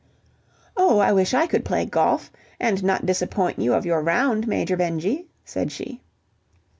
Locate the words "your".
3.85-4.01